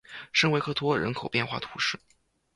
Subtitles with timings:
[0.33, 1.99] 圣维克托人口变化图示